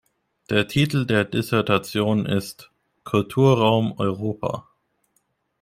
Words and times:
Der 0.49 0.67
Titel 0.67 1.05
der 1.05 1.25
Dissertation 1.25 2.25
ist 2.25 2.71
„Kulturraum 3.03 3.93
Europa“. 3.99 4.67